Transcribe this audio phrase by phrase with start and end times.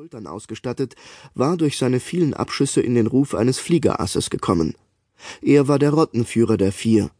[0.00, 0.94] Schultern ausgestattet,
[1.34, 4.74] war durch seine vielen Abschüsse in den Ruf eines Fliegerasses gekommen.
[5.42, 7.10] Er war der Rottenführer der Vier.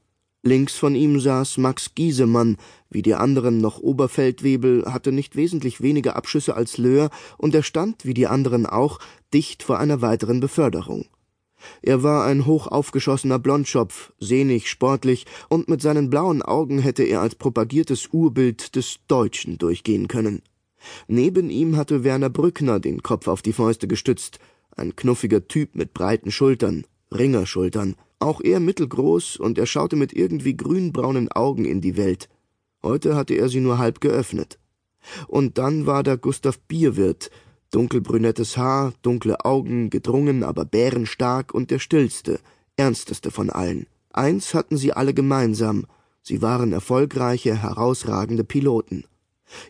[0.43, 2.57] Links von ihm saß Max Giesemann,
[2.89, 8.07] wie die anderen noch Oberfeldwebel, hatte nicht wesentlich weniger Abschüsse als Löhr, und er stand,
[8.07, 8.99] wie die anderen auch,
[9.35, 11.05] dicht vor einer weiteren Beförderung.
[11.83, 17.21] Er war ein hoch aufgeschossener Blondschopf, sehnig, sportlich, und mit seinen blauen Augen hätte er
[17.21, 20.41] als propagiertes Urbild des Deutschen durchgehen können.
[21.09, 24.39] Neben ihm hatte Werner Brückner den Kopf auf die Fäuste gestützt,
[24.77, 30.57] ein knuffiger Typ mit breiten Schultern, Ringerschultern, auch er mittelgroß, und er schaute mit irgendwie
[30.57, 32.29] grünbraunen Augen in die Welt.
[32.83, 34.59] Heute hatte er sie nur halb geöffnet.
[35.27, 37.31] Und dann war da Gustav Bierwirt,
[37.71, 42.41] dunkelbrünettes Haar, dunkle Augen, gedrungen, aber bärenstark und der stillste,
[42.77, 43.87] ernsteste von allen.
[44.13, 45.87] Eins hatten sie alle gemeinsam,
[46.23, 49.05] sie waren erfolgreiche, herausragende Piloten.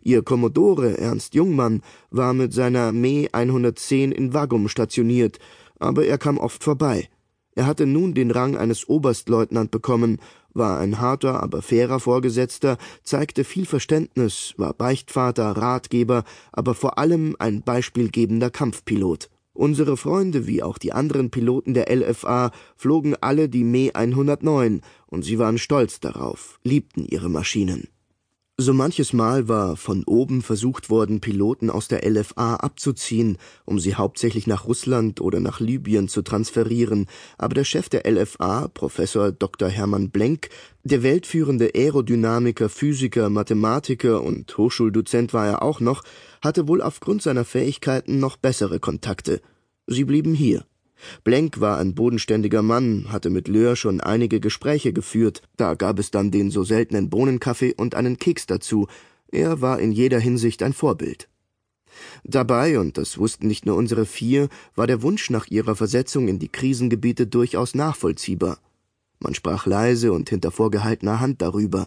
[0.02, 5.38] Ihr Kommodore Ernst Jungmann war mit seiner Me 110 in Waggum stationiert,
[5.78, 7.08] aber er kam oft vorbei.
[7.54, 10.18] Er hatte nun den Rang eines Oberstleutnant bekommen,
[10.54, 17.36] war ein harter, aber fairer Vorgesetzter, zeigte viel Verständnis, war Beichtvater, Ratgeber, aber vor allem
[17.38, 19.28] ein beispielgebender Kampfpilot.
[19.52, 25.24] Unsere Freunde wie auch die anderen Piloten der LFA flogen alle die Me 109 und
[25.24, 27.88] sie waren stolz darauf, liebten ihre Maschinen.
[28.62, 33.94] So manches Mal war von oben versucht worden, Piloten aus der LFA abzuziehen, um sie
[33.94, 37.06] hauptsächlich nach Russland oder nach Libyen zu transferieren,
[37.38, 39.70] aber der Chef der LFA, Professor Dr.
[39.70, 40.50] Hermann Blenk,
[40.84, 46.02] der weltführende Aerodynamiker, Physiker, Mathematiker und Hochschuldozent war er auch noch,
[46.42, 49.40] hatte wohl aufgrund seiner Fähigkeiten noch bessere Kontakte.
[49.86, 50.66] Sie blieben hier.
[51.24, 56.10] Blenk war ein bodenständiger Mann, hatte mit Löhr schon einige Gespräche geführt, da gab es
[56.10, 58.86] dann den so seltenen Bohnenkaffee und einen Keks dazu,
[59.32, 61.28] er war in jeder Hinsicht ein Vorbild.
[62.24, 66.38] Dabei, und das wussten nicht nur unsere vier, war der Wunsch nach ihrer Versetzung in
[66.38, 68.58] die Krisengebiete durchaus nachvollziehbar.
[69.18, 71.86] Man sprach leise und hinter vorgehaltener Hand darüber,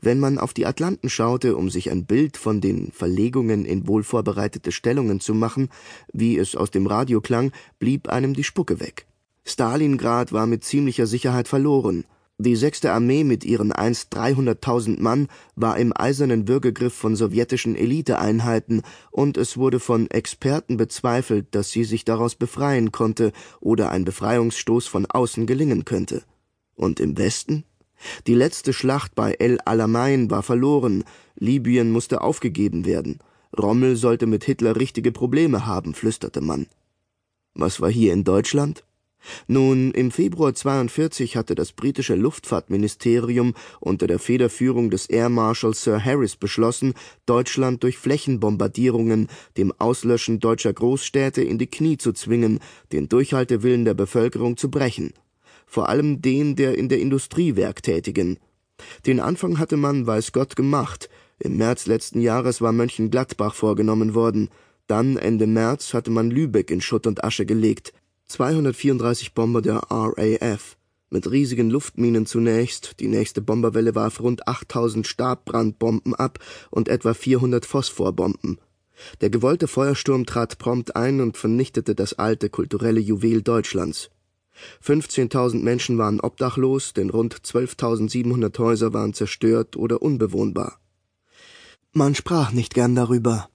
[0.00, 4.72] wenn man auf die Atlanten schaute, um sich ein Bild von den Verlegungen in wohlvorbereitete
[4.72, 5.68] Stellungen zu machen,
[6.12, 9.06] wie es aus dem Radio klang, blieb einem die Spucke weg.
[9.44, 12.04] Stalingrad war mit ziemlicher Sicherheit verloren.
[12.42, 18.80] Die sechste Armee mit ihren einst 300.000 Mann war im eisernen Würgegriff von sowjetischen Eliteeinheiten,
[19.10, 24.86] und es wurde von Experten bezweifelt, dass sie sich daraus befreien konnte oder ein Befreiungsstoß
[24.86, 26.22] von außen gelingen könnte.
[26.74, 27.64] Und im Westen?
[28.26, 31.04] Die letzte Schlacht bei El Alamein war verloren,
[31.36, 33.18] Libyen musste aufgegeben werden.
[33.58, 36.66] Rommel sollte mit Hitler richtige Probleme haben, flüsterte man.
[37.54, 38.84] Was war hier in Deutschland?
[39.46, 46.02] Nun, im Februar 42 hatte das britische Luftfahrtministerium unter der Federführung des Air Marshal Sir
[46.02, 46.94] Harris beschlossen,
[47.26, 49.28] Deutschland durch Flächenbombardierungen,
[49.58, 52.60] dem Auslöschen deutscher Großstädte in die Knie zu zwingen,
[52.92, 55.12] den Durchhaltewillen der Bevölkerung zu brechen
[55.70, 58.38] vor allem den der in der Industrie Werktätigen.
[59.06, 61.08] Den Anfang hatte man, weiß Gott, gemacht.
[61.38, 64.48] Im März letzten Jahres war Mönchengladbach vorgenommen worden.
[64.88, 67.92] Dann, Ende März, hatte man Lübeck in Schutt und Asche gelegt.
[68.26, 70.76] 234 Bomber der RAF.
[71.08, 77.64] Mit riesigen Luftminen zunächst, die nächste Bomberwelle warf rund 8000 Stabbrandbomben ab und etwa 400
[77.64, 78.58] Phosphorbomben.
[79.20, 84.10] Der gewollte Feuersturm trat prompt ein und vernichtete das alte kulturelle Juwel Deutschlands.
[84.84, 90.80] 15.000 Menschen waren obdachlos, denn rund 12.700 Häuser waren zerstört oder unbewohnbar.
[91.92, 93.48] Man sprach nicht gern darüber.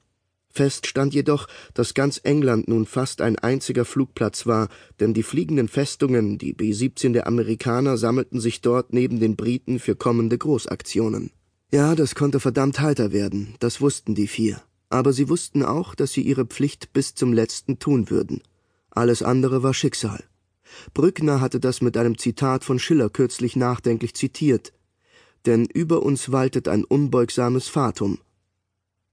[0.56, 4.70] Fest stand jedoch, dass ganz England nun fast ein einziger Flugplatz war,
[5.02, 9.96] denn die fliegenden Festungen, die B-17 der Amerikaner, sammelten sich dort neben den Briten für
[9.96, 11.32] kommende Großaktionen.
[11.72, 14.62] Ja, das konnte verdammt heiter werden, das wussten die vier.
[14.90, 18.42] Aber sie wussten auch, dass sie ihre Pflicht bis zum letzten tun würden.
[18.92, 20.24] Alles andere war Schicksal.
[20.94, 24.74] Brückner hatte das mit einem Zitat von Schiller kürzlich nachdenklich zitiert.
[25.46, 28.20] Denn über uns waltet ein unbeugsames Fatum.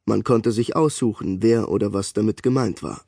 [0.06, 3.02] Man konnte sich aussuchen, wer oder was damit gemeint war.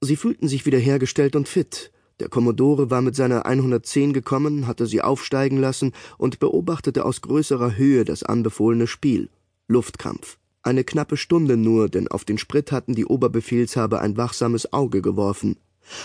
[0.00, 1.92] Sie fühlten sich wiederhergestellt und fit.
[2.20, 7.76] Der Kommodore war mit seiner 110 gekommen, hatte sie aufsteigen lassen und beobachtete aus größerer
[7.76, 9.28] Höhe das anbefohlene Spiel.
[9.68, 10.38] Luftkampf.
[10.62, 15.56] Eine knappe Stunde nur, denn auf den Sprit hatten die Oberbefehlshaber ein wachsames Auge geworfen.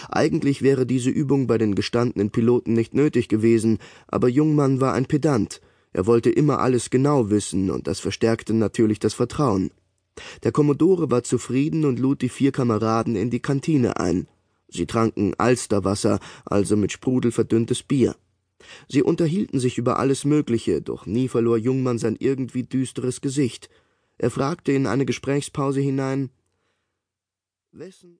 [0.10, 5.06] Eigentlich wäre diese Übung bei den gestandenen Piloten nicht nötig gewesen, aber Jungmann war ein
[5.06, 5.62] Pedant.
[5.94, 9.72] Er wollte immer alles genau wissen, und das verstärkte natürlich das Vertrauen.
[10.44, 14.28] Der Kommodore war zufrieden und lud die vier Kameraden in die Kantine ein.
[14.68, 18.16] Sie tranken Alsterwasser, also mit Sprudel verdünntes Bier.
[18.88, 23.69] Sie unterhielten sich über alles Mögliche, doch nie verlor Jungmann sein irgendwie düsteres Gesicht.
[24.18, 26.30] Er fragte in eine Gesprächspause hinein
[27.74, 28.10] Wessen